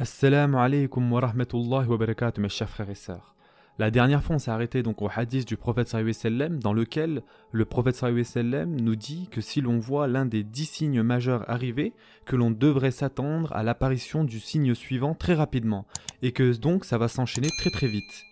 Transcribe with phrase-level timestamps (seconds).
[0.00, 3.34] Assalamu alaikum wa rahmatullahi wa barakatuh mes chers frères et sœurs.
[3.78, 7.22] La dernière fois on s'est arrêté donc au hadith du prophète sallam dans lequel
[7.52, 11.92] le prophète sallam nous dit que si l'on voit l'un des dix signes majeurs arriver,
[12.24, 15.86] que l'on devrait s'attendre à l'apparition du signe suivant très rapidement
[16.22, 18.24] et que donc ça va s'enchaîner très très vite.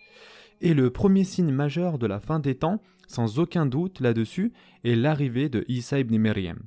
[0.62, 4.54] Et le premier signe majeur de la fin des temps, sans aucun doute là-dessus,
[4.84, 6.60] est l'arrivée de Isa ibn Maryam.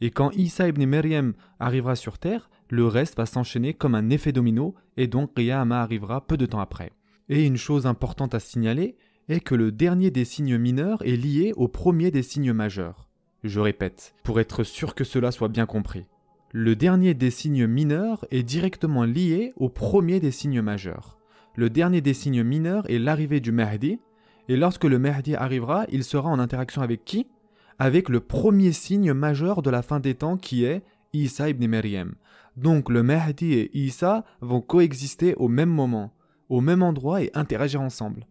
[0.00, 4.32] Et quand Isa ibn Maryam arrivera sur terre, le reste va s'enchaîner comme un effet
[4.32, 6.92] domino et donc Qiyamah arrivera peu de temps après.
[7.28, 8.96] Et une chose importante à signaler
[9.28, 13.08] est que le dernier des signes mineurs est lié au premier des signes majeurs.
[13.44, 16.06] Je répète, pour être sûr que cela soit bien compris.
[16.52, 21.18] Le dernier des signes mineurs est directement lié au premier des signes majeurs.
[21.54, 23.98] Le dernier des signes mineurs est l'arrivée du Mahdi,
[24.48, 27.26] et lorsque le Mahdi arrivera, il sera en interaction avec qui?
[27.78, 30.82] Avec le premier signe majeur de la fin des temps qui est
[31.12, 32.14] Isa ibn Maryam.
[32.56, 36.12] Donc le Mahdi et Isa vont coexister au même moment,
[36.48, 38.26] au même endroit et interagir ensemble.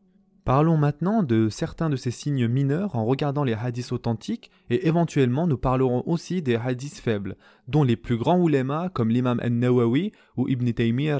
[0.47, 5.45] Parlons maintenant de certains de ces signes mineurs en regardant les hadiths authentiques et éventuellement
[5.45, 7.35] nous parlerons aussi des hadiths faibles,
[7.67, 11.19] dont les plus grands oulémas comme l'imam An-Nawawi ou Ibn Taymiyyah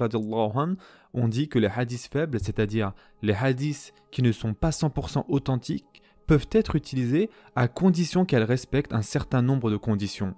[1.14, 6.02] ont dit que les hadiths faibles, c'est-à-dire les hadiths qui ne sont pas 100% authentiques,
[6.26, 10.36] peuvent être utilisés à condition qu'elles respectent un certain nombre de conditions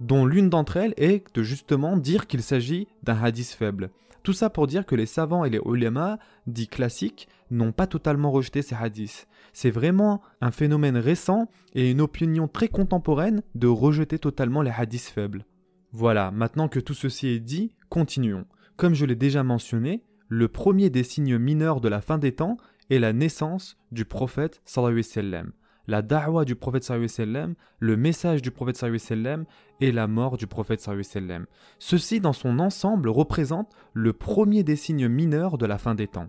[0.00, 3.90] dont l'une d'entre elles est de justement dire qu'il s'agit d'un hadith faible.
[4.22, 8.30] Tout ça pour dire que les savants et les ulémas, dits classiques, n'ont pas totalement
[8.30, 9.26] rejeté ces hadiths.
[9.52, 15.08] C'est vraiment un phénomène récent et une opinion très contemporaine de rejeter totalement les hadiths
[15.08, 15.44] faibles.
[15.92, 18.46] Voilà, maintenant que tout ceci est dit, continuons.
[18.76, 22.56] Comme je l'ai déjà mentionné, le premier des signes mineurs de la fin des temps
[22.90, 25.52] est la naissance du prophète sallallahu
[25.86, 29.44] la da'wa du prophète sallam, le message du prophète sallam
[29.80, 31.46] et la mort du prophète sallam.
[31.78, 36.28] Ceci dans son ensemble représente le premier des signes mineurs de la fin des temps.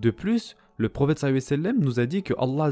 [0.00, 2.70] De plus, le prophète sallam nous a dit que Allah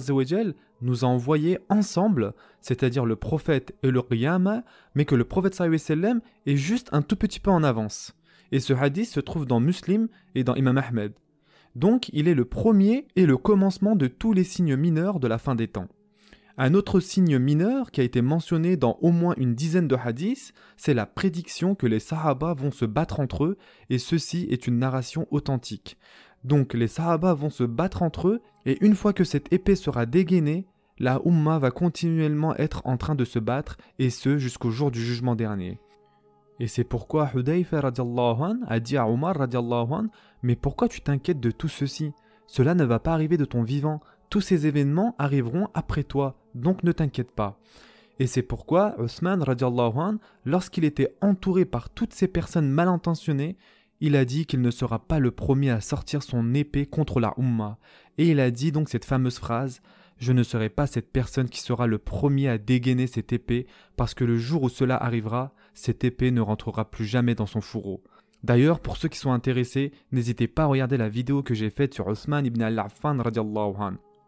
[0.83, 4.63] nous a envoyés ensemble, c'est-à-dire le prophète et le qiyamah,
[4.95, 8.15] mais que le prophète sallam est juste un tout petit peu en avance.
[8.53, 11.13] Et ce hadith se trouve dans Muslim et dans Imam Ahmed.
[11.75, 15.39] Donc il est le premier et le commencement de tous les signes mineurs de la
[15.39, 15.89] fin des temps.
[16.57, 20.55] Un autre signe mineur qui a été mentionné dans au moins une dizaine de hadiths,
[20.77, 23.59] c'est la prédiction que les Sahaba vont se battre entre eux,
[23.91, 25.99] et ceci est une narration authentique.
[26.45, 30.07] Donc les Sahaba vont se battre entre eux, et une fois que cette épée sera
[30.07, 30.69] dégainée,
[31.01, 35.05] la Ummah va continuellement être en train de se battre, et ce jusqu'au jour du
[35.05, 35.81] jugement dernier.
[36.61, 39.37] Et c'est pourquoi Hudayfa a dit à Omar
[40.43, 42.13] Mais pourquoi tu t'inquiètes de tout ceci?
[42.47, 44.01] Cela ne va pas arriver de ton vivant.
[44.31, 47.59] Tous ces événements arriveront après toi, donc ne t'inquiète pas.
[48.19, 49.45] Et c'est pourquoi Osman,
[50.45, 53.57] lorsqu'il était entouré par toutes ces personnes mal intentionnées,
[54.01, 57.35] il a dit qu'il ne sera pas le premier à sortir son épée contre la
[57.39, 57.79] Ummah.
[58.19, 59.81] Et il a dit donc cette fameuse phrase
[60.19, 64.15] Je ne serai pas cette personne qui sera le premier à dégainer cette épée, parce
[64.15, 68.03] que le jour où cela arrivera, cette épée ne rentrera plus jamais dans son fourreau.
[68.45, 71.95] D'ailleurs, pour ceux qui sont intéressés, n'hésitez pas à regarder la vidéo que j'ai faite
[71.95, 73.19] sur Osman ibn al-Affan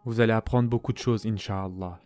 [0.06, 1.98] vous allez apprendre beaucoup de choses, Inch'Allah.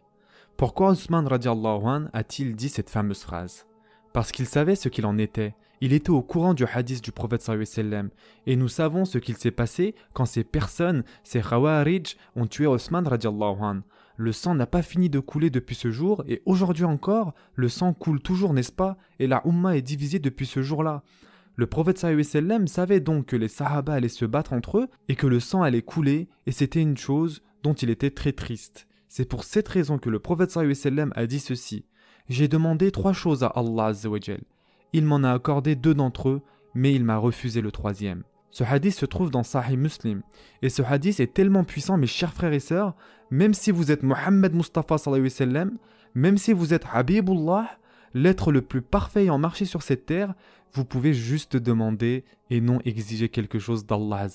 [0.56, 3.66] Pourquoi Osman radiallahu a-t-il dit cette fameuse phrase?
[4.14, 5.54] Parce qu'il savait ce qu'il en était.
[5.82, 8.08] Il était au courant du hadith du prophète sallam.
[8.46, 13.06] Et nous savons ce qu'il s'est passé quand ces personnes, ces Khawarij, ont tué Osman
[13.06, 13.82] radiallahu
[14.16, 17.92] Le sang n'a pas fini de couler depuis ce jour, et aujourd'hui encore, le sang
[17.92, 18.96] coule toujours, n'est-ce pas?
[19.18, 21.02] Et la Ummah est divisée depuis ce jour-là.
[21.56, 25.26] Le prophète sallam savait donc que les Sahaba allaient se battre entre eux, et que
[25.26, 28.86] le sang allait couler, et c'était une chose dont il était très triste.
[29.08, 31.84] C'est pour cette raison que le prophète a dit ceci
[32.28, 33.92] J'ai demandé trois choses à Allah.
[34.92, 36.42] Il m'en a accordé deux d'entre eux,
[36.74, 38.22] mais il m'a refusé le troisième.
[38.50, 40.22] Ce hadith se trouve dans Sahih Muslim.
[40.62, 42.94] Et ce hadith est tellement puissant, mes chers frères et sœurs,
[43.30, 44.96] même si vous êtes Mohammed Mustafa,
[46.14, 47.78] même si vous êtes Habibullah,
[48.14, 50.34] l'être le plus parfait en marché sur cette terre,
[50.72, 54.28] vous pouvez juste demander et non exiger quelque chose d'Allah.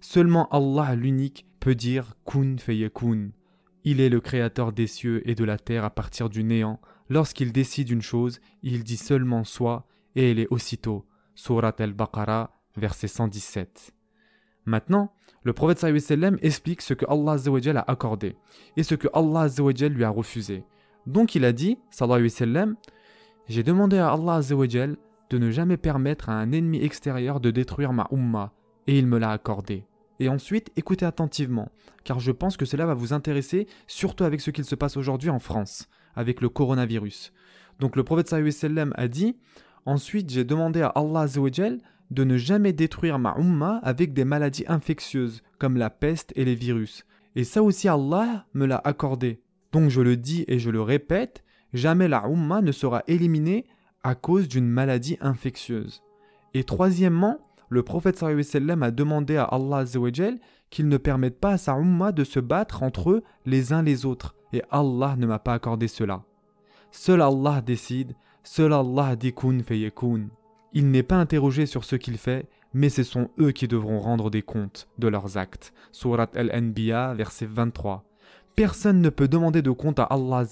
[0.00, 3.30] Seulement Allah l'unique peut dire kun feyekun.
[3.84, 6.78] Il est le créateur des cieux et de la terre à partir du néant.
[7.08, 11.06] Lorsqu'il décide une chose, il dit seulement soit et elle est aussitôt.
[11.34, 13.94] Surat al-Baqarah, verset 117.
[14.66, 17.36] Maintenant, le prophète sallam explique ce que Allah
[17.78, 18.36] a accordé
[18.76, 19.46] et ce que Allah
[19.88, 20.64] lui a refusé.
[21.06, 22.76] Donc il a dit, sallam,
[23.48, 28.06] j'ai demandé à Allah de ne jamais permettre à un ennemi extérieur de détruire ma
[28.12, 28.52] umma
[28.86, 29.86] et il me l'a accordé.
[30.20, 31.70] Et ensuite, écoutez attentivement,
[32.04, 35.30] car je pense que cela va vous intéresser, surtout avec ce qu'il se passe aujourd'hui
[35.30, 37.32] en France, avec le coronavirus.
[37.80, 39.36] Donc le prophète sallam a dit
[39.86, 41.26] Ensuite, j'ai demandé à Allah
[42.10, 46.54] de ne jamais détruire ma umma avec des maladies infectieuses comme la peste et les
[46.54, 47.04] virus.
[47.36, 49.42] Et ça aussi Allah me l'a accordé.
[49.72, 53.66] Donc je le dis et je le répète, jamais la umma ne sera éliminée
[54.02, 56.02] à cause d'une maladie infectieuse.
[56.52, 57.38] Et troisièmement,
[57.68, 59.84] le prophète sallam a demandé à Allah
[60.70, 64.06] qu'il ne permette pas à sa umma de se battre entre eux les uns les
[64.06, 64.34] autres.
[64.52, 66.22] Et Allah ne m'a pas accordé cela.
[66.90, 70.28] Seul Allah décide, seul Allah dit kun fayekun.
[70.72, 74.30] Il n'est pas interrogé sur ce qu'il fait, mais ce sont eux qui devront rendre
[74.30, 75.72] des comptes de leurs actes.
[75.92, 78.04] Surat Al-Anbiya, verset 23.
[78.56, 80.44] Personne ne peut demander de compte à Allah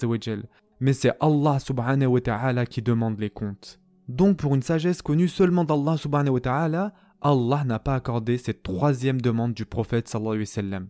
[0.81, 3.79] mais c'est Allah subhanahu wa ta'ala qui demande les comptes.
[4.13, 6.93] Donc pour une sagesse connue seulement d'Allah subhanahu wa ta'ala,
[7.23, 10.81] Allah n'a pas accordé cette troisième demande du prophète sallallahu alayhi wa.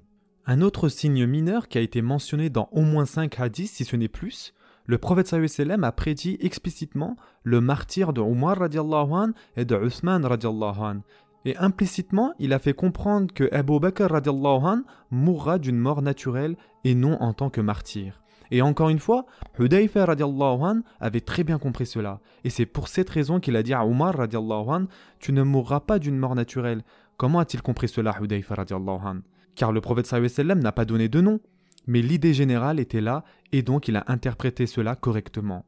[0.46, 3.94] Un autre signe mineur qui a été mentionné dans au moins cinq hadiths, si ce
[3.94, 4.54] n'est plus,
[4.86, 10.24] le prophète sallallahu a prédit explicitement le martyr de Umar radiallahu an et de Uthman
[10.24, 11.02] radiallahu an.
[11.44, 14.82] Et implicitement, il a fait comprendre que Abu Bakr radiallahu
[15.12, 18.21] mourra d'une mort naturelle et non en tant que martyr.
[18.52, 19.24] Et encore une fois,
[19.58, 22.20] Hudayfa radiallahu an avait très bien compris cela.
[22.44, 24.88] Et c'est pour cette raison qu'il a dit à Omar radiallahu
[25.20, 26.82] Tu ne mourras pas d'une mort naturelle.
[27.16, 29.16] Comment a-t-il compris cela, Hudayfa radiallahu an?
[29.56, 31.40] Car le prophète sallam n'a pas donné de nom.
[31.86, 35.64] Mais l'idée générale était là, et donc il a interprété cela correctement.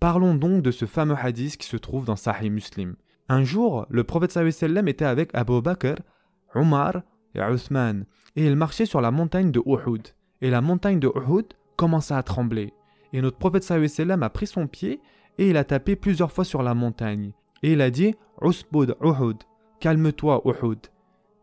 [0.00, 2.96] Parlons donc de ce fameux hadith qui se trouve dans Sahih Muslim.
[3.28, 5.94] Un jour, le prophète sallam était avec Abu Bakr,
[6.56, 6.94] Omar
[7.36, 10.08] et Uthman, et ils marchaient sur la montagne de Uhud.
[10.40, 11.46] Et la montagne de Uhud
[11.76, 12.72] commença à trembler.
[13.12, 15.00] Et notre prophète sallam a pris son pied
[15.38, 17.32] et il a tapé plusieurs fois sur la montagne.
[17.62, 19.38] Et il a dit Usbud Uhud,
[19.80, 20.78] calme-toi Uhud.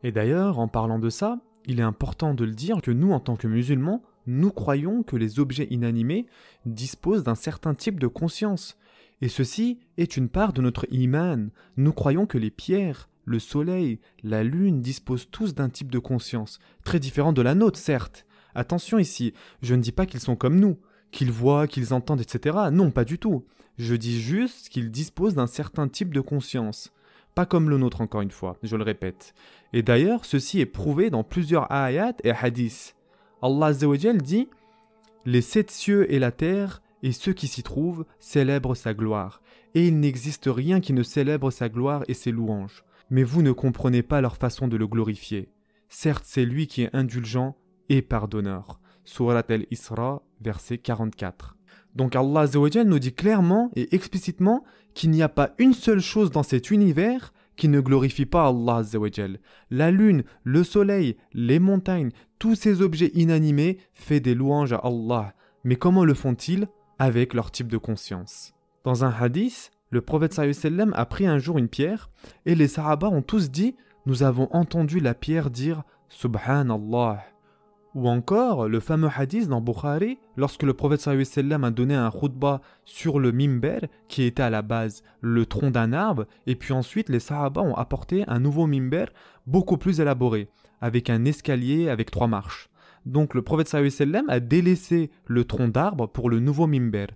[0.04, 3.20] Et d'ailleurs, en parlant de ça, il est important de le dire que nous, en
[3.20, 6.26] tant que musulmans, nous croyons que les objets inanimés
[6.66, 8.78] disposent d'un certain type de conscience.
[9.22, 11.50] Et ceci est une part de notre iman.
[11.78, 16.60] Nous croyons que les pierres, le soleil, la lune disposent tous d'un type de conscience,
[16.84, 18.26] très différent de la nôtre, certes,
[18.56, 20.78] Attention ici, je ne dis pas qu'ils sont comme nous,
[21.12, 22.58] qu'ils voient, qu'ils entendent, etc.
[22.72, 23.46] Non, pas du tout.
[23.78, 26.92] Je dis juste qu'ils disposent d'un certain type de conscience.
[27.36, 29.34] Pas comme le nôtre, encore une fois, je le répète.
[29.74, 32.96] Et d'ailleurs, ceci est prouvé dans plusieurs ayats et hadiths.
[33.42, 34.50] Allah dit
[35.26, 39.42] Les sept cieux et la terre et ceux qui s'y trouvent célèbrent sa gloire,
[39.74, 42.84] et il n'existe rien qui ne célèbre sa gloire et ses louanges.
[43.10, 45.50] Mais vous ne comprenez pas leur façon de le glorifier.
[45.90, 47.56] Certes, c'est lui qui est indulgent,
[47.92, 48.80] et pardonneur.
[49.04, 51.58] Surat al-Isra, verset 44.
[51.94, 52.46] Donc Allah
[52.86, 57.34] nous dit clairement et explicitement qu'il n'y a pas une seule chose dans cet univers
[57.58, 58.82] qui ne glorifie pas Allah
[59.70, 65.34] La lune, le soleil, les montagnes, tous ces objets inanimés font des louanges à Allah.
[65.66, 66.68] Mais comment le font-ils?
[66.98, 68.54] Avec leur type de conscience.
[68.86, 72.10] Dans un hadith, le prophète a pris un jour une pierre
[72.46, 77.31] et les sahaba ont tous dit Nous avons entendu la pierre dire Subhanallah.
[77.94, 83.20] Ou encore le fameux hadith dans Bukhari, lorsque le prophète a donné un khutbah sur
[83.20, 87.20] le mimber, qui était à la base le tronc d'un arbre, et puis ensuite les
[87.20, 89.08] sahaba ont apporté un nouveau mimber
[89.46, 90.48] beaucoup plus élaboré,
[90.80, 92.70] avec un escalier avec trois marches.
[93.06, 93.76] Donc le prophète
[94.30, 97.08] a délaissé le tronc d'arbre pour le nouveau mimber.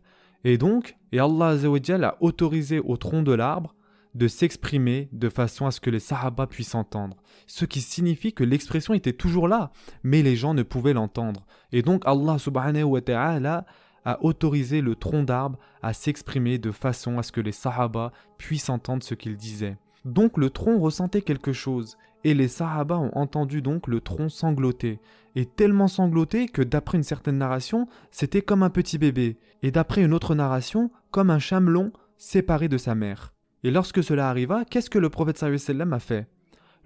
[0.44, 3.76] Et donc, et Allah a autorisé au tronc de l'arbre
[4.16, 7.18] de s'exprimer de façon à ce que les Sahaba puissent entendre.
[7.48, 9.72] Ce qui signifie que l'expression était toujours là,
[10.04, 11.46] mais les gens ne pouvaient l'entendre.
[11.72, 13.66] Et donc Allah subhanahu wa ta'ala
[14.06, 18.70] a autorisé le tronc d'arbre à s'exprimer de façon à ce que les Sahaba puissent
[18.70, 19.78] entendre ce qu'il disait.
[20.06, 25.00] Donc le tronc ressentait quelque chose, et les Sahaba ont entendu donc le tronc sangloter,
[25.36, 30.04] et tellement sangloter que d'après une certaine narration, c'était comme un petit bébé, et d'après
[30.04, 33.35] une autre narration, comme un chamelon séparé de sa mère.
[33.64, 36.28] Et lorsque cela arriva, qu'est-ce que le prophète a fait?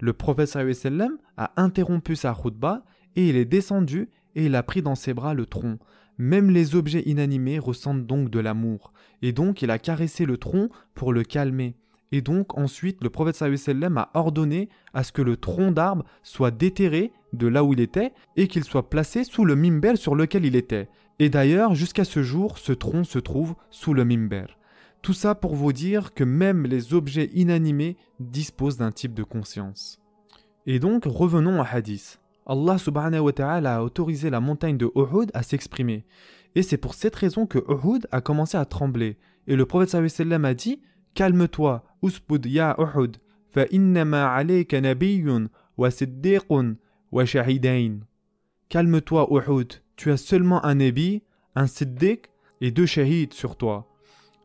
[0.00, 0.56] Le prophète
[1.36, 2.82] a interrompu sa khutbah
[3.16, 5.78] et il est descendu et il a pris dans ses bras le tronc.
[6.16, 8.92] Même les objets inanimés ressentent donc de l'amour.
[9.22, 11.76] Et donc il a caressé le tronc pour le calmer.
[12.12, 17.12] Et donc ensuite le prophète a ordonné à ce que le tronc d'arbre soit déterré
[17.32, 20.56] de là où il était et qu'il soit placé sous le mimber sur lequel il
[20.56, 20.88] était.
[21.18, 24.46] Et d'ailleurs jusqu'à ce jour ce tronc se trouve sous le mimber.
[25.02, 29.98] Tout ça pour vous dire que même les objets inanimés disposent d'un type de conscience.
[30.66, 32.20] Et donc revenons à Hadith.
[32.46, 36.04] Allah subhanahu wa ta'ala a autorisé la montagne de Uhud à s'exprimer.
[36.54, 39.16] Et c'est pour cette raison que Uhud a commencé à trembler.
[39.46, 40.80] Et le prophète sallallahu a dit
[41.14, 43.16] Calme-toi, usbud ya Uhud,
[43.50, 46.76] fa innama alayka nabiyyun wa siddiqun
[47.10, 48.00] wa shahidain.
[48.68, 51.22] Calme-toi Uhud, tu as seulement un nabi,
[51.56, 52.30] un siddiq
[52.60, 53.89] et deux shahids sur toi.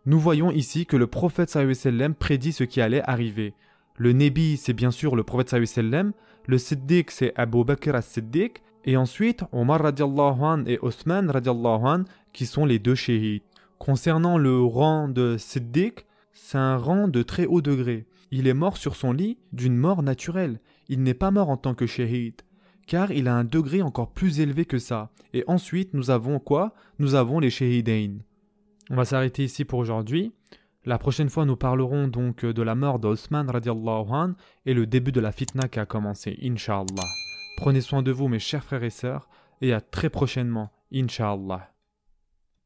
[0.08, 3.56] Nous voyons ici que le prophète sallam prédit ce qui allait arriver.
[3.98, 6.14] Le Nebi, c'est bien sûr le prophète sallam,
[6.48, 12.66] le Siddiq, c'est Abu Bakr as-Siddiq, et ensuite Omar radiallahu et Osman radiallahu qui sont
[12.66, 13.42] les deux shéhids.
[13.80, 18.06] Concernant le rang de Siddiq, c'est un rang de très haut degré.
[18.30, 20.60] Il est mort sur son lit d'une mort naturelle.
[20.88, 22.44] Il n'est pas mort en tant que shahid,
[22.86, 25.10] car il a un degré encore plus élevé que ça.
[25.34, 26.76] Et ensuite, nous avons quoi?
[27.00, 28.18] Nous avons les shahidain.
[28.90, 30.32] On va s'arrêter ici pour aujourd'hui.
[30.86, 34.36] La prochaine fois, nous parlerons donc de la mort d'Osman radiallahu
[34.68, 37.08] et le début de la fitna qui a commencé, inshallah.
[37.58, 39.28] Prenez soin de vous, mes chers frères et sœurs,
[39.62, 41.75] et à très prochainement, inshallah.